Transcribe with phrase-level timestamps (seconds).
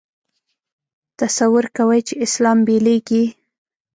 [1.19, 3.23] تصور کوي چې اسلام بېلېږي.